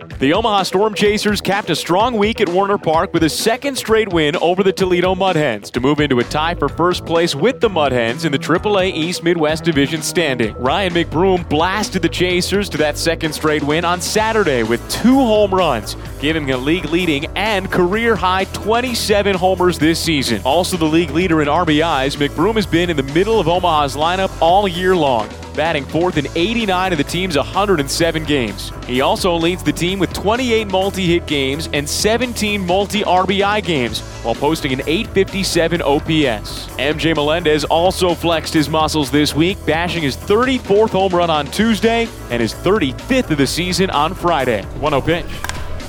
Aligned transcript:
The 0.00 0.32
Omaha 0.32 0.62
Storm 0.62 0.94
Chasers 0.94 1.42
capped 1.42 1.68
a 1.68 1.76
strong 1.76 2.16
week 2.16 2.40
at 2.40 2.48
Werner 2.48 2.78
Park 2.78 3.12
with 3.12 3.22
a 3.22 3.28
second 3.28 3.76
straight 3.76 4.10
win 4.10 4.34
over 4.36 4.62
the 4.62 4.72
Toledo 4.72 5.14
Mud 5.14 5.36
Hens 5.36 5.70
to 5.72 5.80
move 5.80 6.00
into 6.00 6.20
a 6.20 6.24
tie 6.24 6.54
for 6.54 6.70
first 6.70 7.04
place 7.04 7.34
with 7.34 7.60
the 7.60 7.68
Mud 7.68 7.92
Hens 7.92 8.24
in 8.24 8.32
the 8.32 8.38
AAA 8.38 8.94
East 8.94 9.22
Midwest 9.22 9.62
Division 9.62 10.00
standing. 10.00 10.56
Ryan 10.56 10.94
McBroom 10.94 11.46
blasted 11.50 12.00
the 12.00 12.08
Chasers 12.08 12.70
to 12.70 12.78
that 12.78 12.96
second 12.96 13.34
straight 13.34 13.62
win 13.62 13.84
on 13.84 14.00
Saturday 14.00 14.62
with 14.62 14.80
two 14.90 15.16
home 15.16 15.52
runs, 15.52 15.96
giving 16.18 16.48
him 16.48 16.54
a 16.54 16.56
league 16.56 16.86
leading 16.86 17.26
and 17.36 17.70
career 17.70 18.16
high 18.16 18.44
27 18.44 19.36
homers 19.36 19.78
this 19.78 20.00
season. 20.00 20.40
Also 20.46 20.78
the 20.78 20.84
league 20.84 21.10
leader 21.10 21.42
in 21.42 21.48
RBIs, 21.48 22.16
McBroom 22.16 22.54
has 22.54 22.66
been 22.66 22.88
in 22.88 22.96
the 22.96 23.02
middle 23.02 23.38
of 23.38 23.48
Omaha's 23.48 23.96
lineup 23.96 24.30
all 24.40 24.66
year 24.66 24.96
long 24.96 25.28
batting 25.54 25.84
fourth 25.84 26.16
in 26.16 26.26
89 26.34 26.92
of 26.92 26.98
the 26.98 27.04
team's 27.04 27.36
107 27.36 28.24
games. 28.24 28.72
He 28.86 29.00
also 29.00 29.34
leads 29.34 29.62
the 29.62 29.72
team 29.72 29.98
with 29.98 30.12
28 30.12 30.70
multi 30.70 31.06
hit 31.06 31.26
games 31.26 31.68
and 31.72 31.88
17 31.88 32.66
multi 32.66 33.02
RBI 33.02 33.62
games 33.64 34.00
while 34.22 34.34
posting 34.34 34.72
an 34.72 34.80
857 34.86 35.82
OPS. 35.82 36.68
MJ 36.76 37.14
Melendez 37.14 37.64
also 37.64 38.14
flexed 38.14 38.54
his 38.54 38.68
muscles 38.68 39.10
this 39.10 39.34
week, 39.34 39.64
bashing 39.66 40.02
his 40.02 40.16
34th 40.16 40.90
home 40.90 41.14
run 41.14 41.30
on 41.30 41.46
Tuesday 41.46 42.08
and 42.30 42.40
his 42.40 42.54
35th 42.54 43.30
of 43.30 43.38
the 43.38 43.46
season 43.46 43.90
on 43.90 44.14
Friday. 44.14 44.62
1 44.64 44.92
0 44.92 45.00
pitch. 45.00 45.26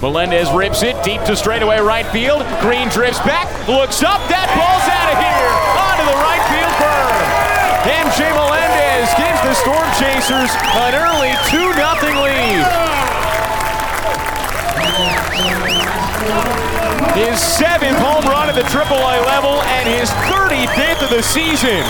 Melendez 0.01 0.51
rips 0.51 0.81
it 0.81 1.01
deep 1.03 1.21
to 1.23 1.35
straightaway 1.35 1.79
right 1.79 2.07
field. 2.07 2.41
Green 2.59 2.89
drifts 2.89 3.19
back, 3.19 3.45
looks 3.67 4.01
up, 4.01 4.17
that 4.33 4.49
ball's 4.57 4.87
out 4.89 5.13
of 5.13 5.17
here 5.21 5.51
onto 5.77 6.05
the 6.09 6.17
right 6.25 6.41
field. 6.49 6.71
MJ 7.85 8.29
Melendez 8.33 8.50
the 9.43 9.53
Storm 9.55 9.89
Chasers 9.97 10.51
an 10.77 10.93
early 10.93 11.33
2 11.49 11.73
0 11.73 12.23
lead. 12.23 12.61
His 17.17 17.39
seventh 17.41 17.97
home 17.97 18.25
run 18.25 18.49
at 18.49 18.55
the 18.55 18.61
AAA 18.61 19.25
level 19.25 19.61
and 19.63 19.89
his 19.89 20.09
35th 20.29 21.03
of 21.03 21.09
the 21.09 21.23
season. 21.23 21.81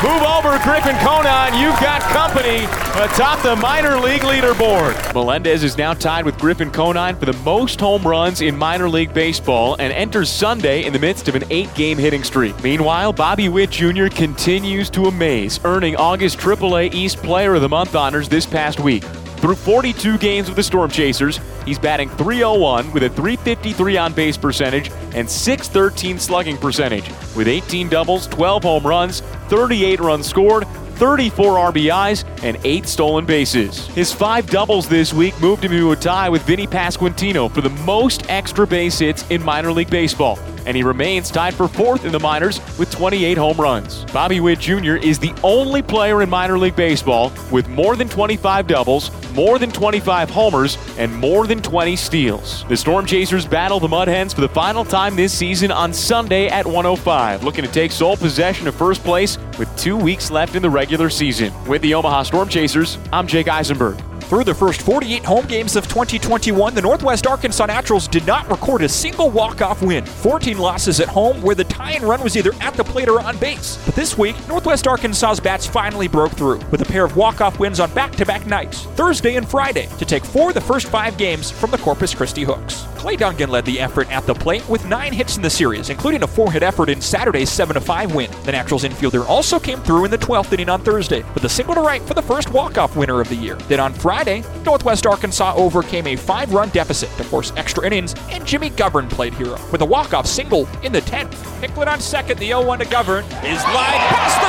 Move 0.00 0.22
over, 0.22 0.56
Griffin 0.62 0.94
Conine. 0.98 1.60
You've 1.60 1.80
got 1.80 2.00
company 2.02 2.66
atop 3.02 3.42
the 3.42 3.56
minor 3.56 3.98
league 3.98 4.20
leaderboard. 4.20 5.12
Melendez 5.12 5.64
is 5.64 5.76
now 5.76 5.92
tied 5.92 6.24
with 6.24 6.38
Griffin 6.38 6.70
Conine 6.70 7.16
for 7.16 7.26
the 7.26 7.32
most 7.44 7.80
home 7.80 8.04
runs 8.06 8.40
in 8.40 8.56
minor 8.56 8.88
league 8.88 9.12
baseball 9.12 9.74
and 9.80 9.92
enters 9.92 10.30
Sunday 10.30 10.84
in 10.84 10.92
the 10.92 11.00
midst 11.00 11.26
of 11.26 11.34
an 11.34 11.42
eight 11.50 11.74
game 11.74 11.98
hitting 11.98 12.22
streak. 12.22 12.62
Meanwhile, 12.62 13.12
Bobby 13.12 13.48
Witt 13.48 13.70
Jr. 13.70 14.06
continues 14.06 14.88
to 14.90 15.06
amaze, 15.06 15.58
earning 15.64 15.96
August 15.96 16.38
AAA 16.38 16.94
East 16.94 17.16
Player 17.16 17.54
of 17.56 17.60
the 17.60 17.68
Month 17.68 17.96
honors 17.96 18.28
this 18.28 18.46
past 18.46 18.78
week. 18.78 19.02
Through 19.38 19.54
42 19.54 20.18
games 20.18 20.48
with 20.48 20.56
the 20.56 20.64
Storm 20.64 20.90
Chasers, 20.90 21.38
he's 21.64 21.78
batting 21.78 22.08
301 22.10 22.92
with 22.92 23.04
a 23.04 23.08
353 23.10 23.96
on 23.96 24.12
base 24.12 24.36
percentage 24.36 24.90
and 25.14 25.30
613 25.30 26.18
slugging 26.18 26.56
percentage, 26.56 27.08
with 27.36 27.46
18 27.46 27.88
doubles, 27.88 28.26
12 28.26 28.64
home 28.64 28.84
runs, 28.84 29.20
38 29.48 30.00
runs 30.00 30.26
scored, 30.26 30.66
34 30.96 31.72
RBIs, 31.72 32.24
and 32.42 32.58
8 32.64 32.88
stolen 32.88 33.24
bases. 33.26 33.86
His 33.88 34.12
five 34.12 34.50
doubles 34.50 34.88
this 34.88 35.14
week 35.14 35.40
moved 35.40 35.64
him 35.64 35.70
to 35.70 35.92
a 35.92 35.96
tie 35.96 36.28
with 36.28 36.42
Vinny 36.42 36.66
Pasquantino 36.66 37.48
for 37.48 37.60
the 37.60 37.70
most 37.70 38.28
extra 38.28 38.66
base 38.66 38.98
hits 38.98 39.24
in 39.30 39.40
minor 39.44 39.70
league 39.70 39.90
baseball, 39.90 40.36
and 40.68 40.76
he 40.76 40.82
remains 40.82 41.30
tied 41.30 41.54
for 41.54 41.66
fourth 41.66 42.04
in 42.04 42.12
the 42.12 42.20
minors 42.20 42.60
with 42.78 42.90
28 42.90 43.38
home 43.38 43.56
runs. 43.56 44.04
Bobby 44.12 44.38
Witt 44.38 44.60
Jr. 44.60 44.96
is 44.96 45.18
the 45.18 45.34
only 45.42 45.80
player 45.80 46.20
in 46.20 46.28
minor 46.28 46.58
league 46.58 46.76
baseball 46.76 47.32
with 47.50 47.66
more 47.68 47.96
than 47.96 48.06
25 48.06 48.66
doubles, 48.66 49.10
more 49.32 49.58
than 49.58 49.72
25 49.72 50.28
homers, 50.28 50.76
and 50.98 51.12
more 51.16 51.46
than 51.46 51.62
20 51.62 51.96
steals. 51.96 52.66
The 52.68 52.76
Storm 52.76 53.06
Chasers 53.06 53.46
battle 53.46 53.80
the 53.80 53.88
Mud 53.88 54.08
Hens 54.08 54.34
for 54.34 54.42
the 54.42 54.48
final 54.48 54.84
time 54.84 55.16
this 55.16 55.32
season 55.32 55.70
on 55.70 55.94
Sunday 55.94 56.48
at 56.48 56.66
105, 56.66 57.44
looking 57.44 57.64
to 57.64 57.72
take 57.72 57.90
sole 57.90 58.18
possession 58.18 58.68
of 58.68 58.74
first 58.74 59.02
place 59.02 59.38
with 59.58 59.74
two 59.78 59.96
weeks 59.96 60.30
left 60.30 60.54
in 60.54 60.60
the 60.60 60.70
regular 60.70 61.08
season. 61.08 61.50
With 61.66 61.80
the 61.80 61.94
Omaha 61.94 62.24
Storm 62.24 62.48
Chasers, 62.50 62.98
I'm 63.10 63.26
Jake 63.26 63.48
Eisenberg. 63.48 64.07
Through 64.28 64.44
the 64.44 64.52
first 64.52 64.82
48 64.82 65.24
home 65.24 65.46
games 65.46 65.74
of 65.74 65.88
2021, 65.88 66.74
the 66.74 66.82
Northwest 66.82 67.26
Arkansas 67.26 67.64
Naturals 67.64 68.06
did 68.06 68.26
not 68.26 68.46
record 68.50 68.82
a 68.82 68.88
single 68.88 69.30
walk-off 69.30 69.80
win. 69.80 70.04
14 70.04 70.58
losses 70.58 71.00
at 71.00 71.08
home, 71.08 71.40
where 71.40 71.54
the 71.54 71.64
tie-in 71.64 72.02
run 72.02 72.22
was 72.22 72.36
either 72.36 72.52
at 72.60 72.74
the 72.74 72.84
plate 72.84 73.08
or 73.08 73.22
on 73.22 73.38
base. 73.38 73.82
But 73.86 73.94
this 73.94 74.18
week, 74.18 74.36
Northwest 74.46 74.86
Arkansas's 74.86 75.40
bats 75.40 75.66
finally 75.66 76.08
broke 76.08 76.32
through 76.32 76.58
with 76.70 76.82
a 76.82 76.84
pair 76.84 77.06
of 77.06 77.16
walk-off 77.16 77.58
wins 77.58 77.80
on 77.80 77.90
back-to-back 77.94 78.46
nights, 78.46 78.82
Thursday 78.96 79.36
and 79.36 79.48
Friday, 79.48 79.88
to 79.96 80.04
take 80.04 80.26
four 80.26 80.48
of 80.48 80.54
the 80.54 80.60
first 80.60 80.88
five 80.88 81.16
games 81.16 81.50
from 81.50 81.70
the 81.70 81.78
Corpus 81.78 82.14
Christi 82.14 82.42
Hooks. 82.42 82.82
Clay 82.98 83.16
Dungan 83.16 83.48
led 83.48 83.64
the 83.64 83.78
effort 83.78 84.10
at 84.10 84.26
the 84.26 84.34
plate 84.34 84.68
with 84.68 84.84
nine 84.84 85.12
hits 85.12 85.36
in 85.36 85.42
the 85.42 85.48
series, 85.48 85.88
including 85.88 86.24
a 86.24 86.26
four-hit 86.26 86.64
effort 86.64 86.88
in 86.88 87.00
Saturday's 87.00 87.48
7-5 87.48 88.12
win. 88.12 88.28
The 88.42 88.50
Naturals 88.50 88.82
infielder 88.82 89.24
also 89.28 89.60
came 89.60 89.78
through 89.82 90.06
in 90.06 90.10
the 90.10 90.18
12th 90.18 90.52
inning 90.52 90.68
on 90.68 90.82
Thursday 90.82 91.22
with 91.32 91.44
a 91.44 91.48
single 91.48 91.76
to 91.76 91.80
right 91.80 92.02
for 92.02 92.14
the 92.14 92.22
first 92.22 92.50
walk-off 92.50 92.96
winner 92.96 93.20
of 93.20 93.28
the 93.28 93.36
year. 93.36 93.54
Then 93.68 93.78
on 93.78 93.94
Friday, 93.94 94.42
Northwest 94.64 95.06
Arkansas 95.06 95.54
overcame 95.54 96.08
a 96.08 96.16
five-run 96.16 96.70
deficit 96.70 97.08
to 97.18 97.24
force 97.24 97.52
extra 97.56 97.86
innings, 97.86 98.16
and 98.30 98.44
Jimmy 98.44 98.70
Govern 98.70 99.08
played 99.08 99.32
hero 99.32 99.60
with 99.70 99.82
a 99.82 99.86
walk-off 99.86 100.26
single 100.26 100.68
in 100.82 100.92
the 100.92 101.02
10th. 101.02 101.34
Hicklin 101.60 101.86
on 101.86 102.00
second, 102.00 102.40
the 102.40 102.50
0-1 102.50 102.80
to 102.80 102.84
Govern 102.86 103.24
is 103.24 103.62
lined 103.62 104.02
past 104.10 104.40
the 104.40 104.47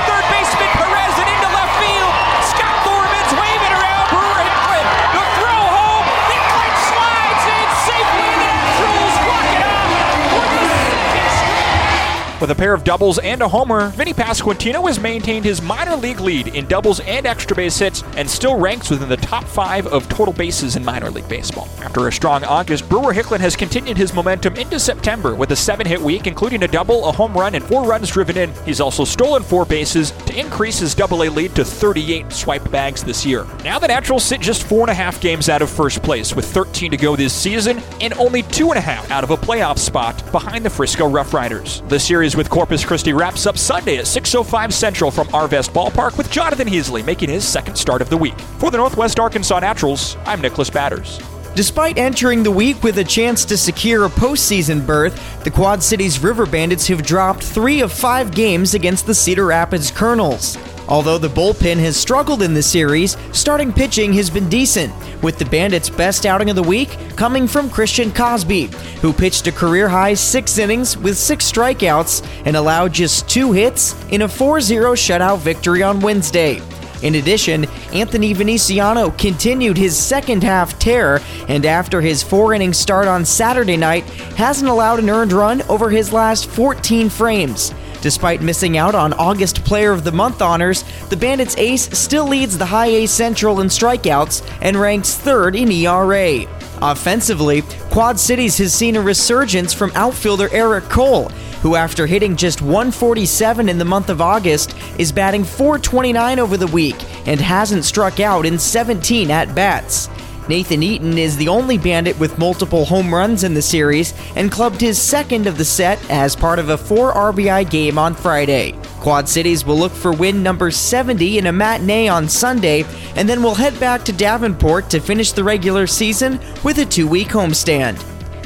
With 12.40 12.52
a 12.52 12.56
pair 12.56 12.74
of 12.74 12.86
doubles 12.86 13.20
and 13.20 13.42
a 13.42 13.48
homer, 13.50 13.90
Vinny 13.90 14.14
Pasquantino 14.14 14.88
has 14.88 14.98
maintained 14.98 15.44
his 15.44 15.62
minor 15.62 15.98
league 15.98 16.22
lead 16.22 16.48
in 16.48 16.68
doubles 16.68 17.02
and 17.02 17.26
extra 17.26 17.54
base 17.54 17.78
hits 17.78 18.02
and 18.16 18.30
still 18.30 18.58
ranks 18.58 18.90
within 18.90 19.10
the 19.10 19.18
top 19.18 19.44
five 19.44 19.86
of 19.88 20.08
total 20.08 20.34
bases 20.34 20.78
in 20.78 20.86
minor 20.86 21.12
league 21.12 21.28
baseball. 21.28 21.68
After 21.82 22.08
a 22.08 22.12
strong 22.14 22.46
August, 22.46 22.88
Brewer 22.88 23.14
Hicklin 23.14 23.42
has 23.42 23.58
continued 23.58 23.98
his 23.98 24.14
momentum 24.14 24.56
into 24.56 24.80
September 24.80 25.36
with 25.36 25.52
a 25.52 25.56
seven 25.56 25.86
hit 25.86 26.00
week, 26.00 26.28
including 26.28 26.64
a 26.64 26.68
double, 26.70 27.06
a 27.10 27.12
home 27.12 27.34
run, 27.34 27.56
and 27.56 27.64
four 27.64 27.84
runs 27.84 28.10
driven 28.10 28.38
in. 28.38 28.54
He's 28.64 28.80
also 28.80 29.04
stolen 29.04 29.44
four 29.44 29.66
bases 29.66 30.12
to 30.12 30.40
increase 30.40 30.80
his 30.80 30.96
double 30.96 31.24
A 31.24 31.30
lead 31.30 31.54
to 31.56 31.66
38 31.66 32.32
swipe 32.32 32.72
bags 32.72 33.04
this 33.04 33.26
year. 33.26 33.46
Now 33.66 33.80
the 33.80 33.88
Naturals 33.90 34.24
sit 34.24 34.40
just 34.40 34.64
four 34.64 34.82
and 34.82 34.92
a 34.92 34.94
half 34.94 35.20
games 35.20 35.50
out 35.50 35.62
of 35.62 35.70
first 35.70 36.02
place 36.04 36.34
with 36.34 36.46
13 36.46 36.92
to 36.92 36.98
go 36.98 37.18
this 37.18 37.34
season 37.34 37.82
and 38.00 38.14
only 38.14 38.44
two 38.44 38.70
and 38.70 38.78
a 38.78 38.82
half 38.82 39.12
out 39.12 39.26
of 39.26 39.32
a 39.32 39.38
playoff 39.38 39.78
spot 39.78 40.24
behind 40.32 40.64
the 40.64 40.70
Frisco 40.70 41.06
Rough 41.06 41.34
Riders. 41.34 41.84
The 41.90 42.00
series 42.00 42.29
with 42.36 42.50
Corpus 42.50 42.84
Christi 42.84 43.14
wraps 43.14 43.46
up 43.46 43.58
Sunday 43.58 43.98
at 43.98 44.06
6.05 44.06 44.72
Central 44.74 45.12
from 45.12 45.28
Arvest 45.28 45.72
Ballpark 45.72 46.18
with 46.18 46.30
Jonathan 46.30 46.68
Heasley 46.68 47.06
making 47.06 47.30
his 47.30 47.48
second 47.48 47.76
start 47.76 48.02
of 48.02 48.10
the 48.10 48.18
week. 48.18 48.40
For 48.58 48.70
the 48.72 48.78
Northwest 48.78 49.20
Arkansas 49.20 49.60
Naturals, 49.60 50.18
I'm 50.26 50.42
Nicholas 50.42 50.70
Batters. 50.70 51.20
Despite 51.56 51.98
entering 51.98 52.44
the 52.44 52.52
week 52.52 52.84
with 52.84 53.00
a 53.00 53.04
chance 53.04 53.44
to 53.46 53.58
secure 53.58 54.06
a 54.06 54.10
postseason 54.10 54.86
berth, 54.86 55.44
the 55.44 55.52
Quad 55.52 55.82
Cities 55.82 56.20
River 56.20 56.46
Bandits 56.46 56.88
have 56.88 57.04
dropped 57.04 57.44
three 57.44 57.82
of 57.82 57.92
five 57.92 58.32
games 58.32 58.74
against 58.74 59.06
the 59.06 59.16
Cedar 59.16 59.48
Rapids 59.48 59.92
Kernels. 59.92 60.58
Although 60.90 61.20
the 61.20 61.30
bullpen 61.30 61.78
has 61.78 61.96
struggled 61.96 62.42
in 62.42 62.56
the 62.56 62.64
series, 62.64 63.16
starting 63.32 63.72
pitching 63.72 64.12
has 64.14 64.28
been 64.32 64.50
decent, 64.50 64.92
with 65.22 65.38
the 65.38 65.46
Bandits' 65.46 65.88
best 65.88 66.26
outing 66.26 66.50
of 66.50 66.56
the 66.56 66.64
week 66.64 66.98
coming 67.16 67.48
from 67.48 67.70
Christian 67.70 68.12
Cosby, 68.12 68.72
who 69.02 69.14
pitched 69.14 69.46
a 69.46 69.52
career 69.52 69.88
high 69.88 70.16
six 70.16 70.58
innings 70.58 70.98
with 70.98 71.16
six 71.16 71.50
strikeouts 71.50 72.28
and 72.46 72.56
allowed 72.56 72.92
just 72.92 73.30
two 73.30 73.52
hits 73.52 73.94
in 74.10 74.24
a 74.24 74.28
4 74.28 74.62
0 74.62 74.94
shutout 74.94 75.38
victory 75.38 75.84
on 75.84 76.00
Wednesday. 76.00 76.60
In 77.04 77.16
addition, 77.16 77.66
Anthony 77.94 78.34
Veneziano 78.34 79.12
continued 79.12 79.78
his 79.78 79.96
second 79.96 80.44
half 80.44 80.78
tear, 80.80 81.22
and 81.48 81.66
after 81.66 82.02
his 82.02 82.24
four 82.24 82.54
inning 82.54 82.74
start 82.74 83.08
on 83.08 83.24
Saturday 83.24 83.78
night, 83.78 84.04
hasn't 84.36 84.70
allowed 84.70 85.00
an 85.00 85.10
earned 85.10 85.32
run 85.32 85.62
over 85.70 85.90
his 85.90 86.12
last 86.12 86.48
14 86.48 87.10
frames. 87.10 87.74
Despite 88.02 88.42
missing 88.42 88.78
out 88.78 88.96
on 88.96 89.14
August 89.14 89.66
Player 89.66 89.92
of 89.92 90.04
the 90.04 90.12
Month 90.12 90.42
honors, 90.42 90.84
the 91.10 91.18
Bandits 91.18 91.58
ace 91.58 91.90
still 91.98 92.28
leads 92.28 92.58
the 92.58 92.66
High 92.66 92.88
A 92.88 93.08
Central 93.08 93.60
in 93.60 93.68
strikeouts 93.68 94.42
and 94.62 94.78
ranks 94.78 95.16
third 95.16 95.56
in 95.56 95.72
ERA. 95.72 96.46
Offensively, 96.82 97.62
Quad 97.92 98.18
Cities 98.18 98.58
has 98.58 98.74
seen 98.74 98.96
a 98.96 99.02
resurgence 99.02 99.74
from 99.74 99.92
outfielder 99.96 100.48
Eric 100.54 100.86
Cole, 100.86 101.28
who, 101.62 101.76
after 101.76 102.08
hitting 102.08 102.38
just 102.38 102.62
147 102.62 103.68
in 103.68 103.78
the 103.78 103.84
month 103.84 104.10
of 104.10 104.22
August, 104.22 104.76
is 104.98 105.12
batting 105.12 105.44
429 105.44 106.40
over 106.40 106.56
the 106.56 106.68
week 106.68 106.96
and 107.28 107.42
hasn't 107.42 107.84
struck 107.84 108.22
out 108.22 108.46
in 108.46 108.58
17 108.58 109.30
at 109.30 109.54
bats. 109.54 110.08
Nathan 110.50 110.82
Eaton 110.82 111.20
is 111.20 111.38
the 111.38 111.48
only 111.48 111.78
Bandit 111.78 112.18
with 112.18 112.40
multiple 112.40 112.84
home 112.84 113.14
runs 113.14 113.44
in 113.44 113.54
the 113.54 113.62
series 113.62 114.16
and 114.36 114.52
clubbed 114.52 114.82
his 114.82 115.00
second 115.00 115.46
of 115.46 115.60
the 115.60 115.64
set 115.64 116.04
as 116.10 116.36
part 116.36 116.58
of 116.58 116.70
a 116.70 116.78
4 116.78 117.14
RBI 117.14 117.70
game 117.70 118.00
on 118.00 118.16
Friday. 118.16 118.72
Quad 119.00 119.30
Cities 119.30 119.64
will 119.64 119.78
look 119.78 119.92
for 119.92 120.12
win 120.12 120.42
number 120.42 120.72
70 120.72 121.38
in 121.38 121.46
a 121.46 121.52
matinee 121.52 122.08
on 122.08 122.28
Sunday, 122.28 122.84
and 123.16 123.30
then 123.30 123.44
we'll 123.44 123.54
head 123.54 123.80
back 123.80 124.04
to 124.06 124.12
Davenport 124.12 124.90
to 124.90 125.00
finish 125.00 125.34
the 125.34 125.44
regular 125.44 125.86
season 125.86 126.40
with 126.64 126.80
a 126.80 126.86
two 126.86 127.08
week 127.08 127.28
homestand. 127.28 128.04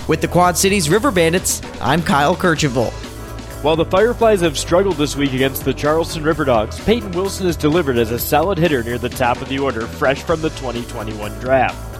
With 0.10 0.20
the 0.20 0.28
Quad 0.28 0.58
Cities 0.58 0.90
River 0.90 1.10
Bandits, 1.10 1.62
I'm 1.80 2.02
Kyle 2.02 2.36
Kercheval. 2.36 2.92
While 3.64 3.78
the 3.78 3.86
Fireflies 3.86 4.42
have 4.42 4.58
struggled 4.58 4.98
this 4.98 5.16
week 5.16 5.32
against 5.32 5.64
the 5.64 5.74
Charleston 5.74 6.24
River 6.24 6.44
Dogs, 6.44 6.78
Peyton 6.82 7.14
Wilson 7.14 7.48
is 7.48 7.56
delivered 7.56 7.98
as 7.98 8.12
a 8.12 8.20
solid 8.20 8.58
hitter 8.58 8.84
near 8.84 8.98
the 8.98 9.08
top 9.08 9.42
of 9.42 9.48
the 9.48 9.58
order, 9.60 9.88
fresh 9.88 10.22
from 10.22 10.42
the 10.42 10.50
2021 10.50 11.40
draft. 11.40 11.93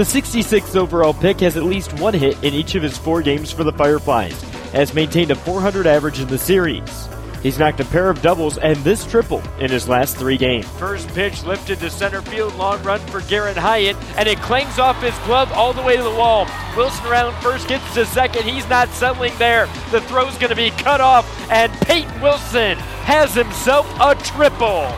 The 0.00 0.06
66th 0.06 0.76
overall 0.76 1.12
pick 1.12 1.40
has 1.40 1.58
at 1.58 1.62
least 1.62 1.92
one 2.00 2.14
hit 2.14 2.42
in 2.42 2.54
each 2.54 2.74
of 2.74 2.82
his 2.82 2.96
four 2.96 3.20
games 3.20 3.52
for 3.52 3.64
the 3.64 3.72
Fireflies, 3.72 4.40
has 4.72 4.94
maintained 4.94 5.30
a 5.30 5.34
400 5.34 5.86
average 5.86 6.20
in 6.20 6.26
the 6.26 6.38
series. 6.38 7.06
He's 7.42 7.58
knocked 7.58 7.80
a 7.80 7.84
pair 7.84 8.08
of 8.08 8.22
doubles 8.22 8.56
and 8.56 8.78
this 8.78 9.04
triple 9.04 9.42
in 9.58 9.70
his 9.70 9.90
last 9.90 10.16
three 10.16 10.38
games. 10.38 10.64
First 10.78 11.06
pitch 11.08 11.44
lifted 11.44 11.80
to 11.80 11.90
center 11.90 12.22
field, 12.22 12.54
long 12.54 12.82
run 12.82 13.00
for 13.08 13.20
Garrett 13.20 13.58
Hyatt, 13.58 13.94
and 14.16 14.26
it 14.26 14.38
clangs 14.38 14.78
off 14.78 15.02
his 15.02 15.12
glove 15.26 15.52
all 15.52 15.74
the 15.74 15.82
way 15.82 15.98
to 15.98 16.02
the 16.02 16.08
wall. 16.08 16.46
Wilson 16.74 17.04
around 17.04 17.38
first 17.42 17.68
gets 17.68 17.92
to 17.92 18.06
second. 18.06 18.44
He's 18.44 18.66
not 18.70 18.88
settling 18.94 19.36
there. 19.36 19.66
The 19.90 20.00
throw's 20.00 20.38
going 20.38 20.48
to 20.48 20.56
be 20.56 20.70
cut 20.70 21.02
off, 21.02 21.28
and 21.50 21.70
Peyton 21.82 22.22
Wilson 22.22 22.78
has 23.04 23.34
himself 23.34 23.86
a 24.00 24.14
triple. 24.14 24.90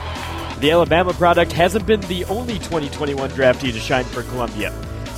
The 0.60 0.70
Alabama 0.70 1.12
product 1.12 1.50
hasn't 1.50 1.87
been 1.87 2.02
the 2.02 2.25
only 2.26 2.60
2021 2.60 3.31
draftee 3.31 3.72
to 3.72 3.81
shine 3.81 4.05
for 4.05 4.22
Columbia. 4.22 4.72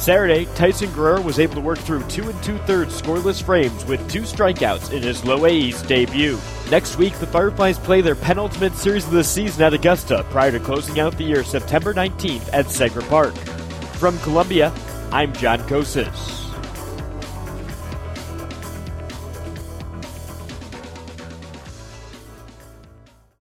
Saturday, 0.04 0.44
Tyson 0.54 0.92
Guerrero 0.92 1.22
was 1.22 1.38
able 1.38 1.54
to 1.54 1.62
work 1.62 1.78
through 1.78 2.02
two 2.08 2.28
and 2.28 2.42
two 2.42 2.58
thirds 2.58 3.00
scoreless 3.00 3.42
frames 3.42 3.86
with 3.86 4.06
two 4.10 4.20
strikeouts 4.20 4.92
in 4.92 5.02
his 5.02 5.24
low 5.24 5.46
A's 5.46 5.80
debut. 5.80 6.38
Next 6.70 6.98
week, 6.98 7.14
the 7.20 7.26
Fireflies 7.26 7.78
play 7.78 8.02
their 8.02 8.14
penultimate 8.14 8.74
series 8.74 9.06
of 9.06 9.12
the 9.12 9.24
season 9.24 9.62
at 9.62 9.72
Augusta 9.72 10.26
prior 10.28 10.52
to 10.52 10.60
closing 10.60 11.00
out 11.00 11.16
the 11.16 11.24
year 11.24 11.42
September 11.42 11.94
19th 11.94 12.50
at 12.52 12.66
Segra 12.66 13.08
Park. 13.08 13.34
From 13.96 14.18
Columbia, 14.18 14.74
I'm 15.10 15.32
John 15.32 15.60
Kosas. 15.60 16.43